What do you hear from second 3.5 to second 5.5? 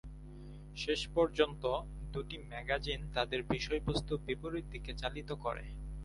বিষয়বস্তু বিপরীত দিকে চালিত